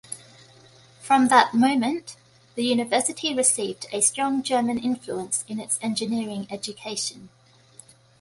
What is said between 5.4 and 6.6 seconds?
in its engineering